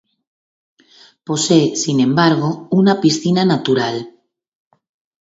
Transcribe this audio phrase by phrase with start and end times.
[1.27, 4.15] Posee, sin embargo, una piscina natural.